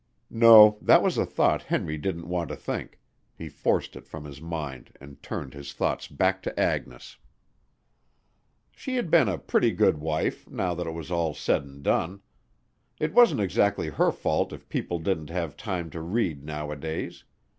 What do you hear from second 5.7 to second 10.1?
thoughts back to Agnes. She had been a pretty good